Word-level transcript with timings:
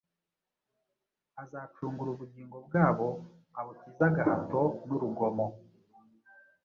Azacungura 1.41 2.09
ubugingo 2.13 2.57
bwabo 2.67 3.07
abukize 3.59 4.01
agahato 4.09 4.61
n’urugomo; 4.87 5.45